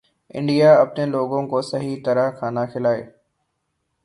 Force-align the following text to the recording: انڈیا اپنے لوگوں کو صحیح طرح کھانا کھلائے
انڈیا 0.35 0.73
اپنے 0.81 1.05
لوگوں 1.05 1.41
کو 1.47 1.61
صحیح 1.61 1.97
طرح 2.05 2.29
کھانا 2.31 2.65
کھلائے 2.65 3.03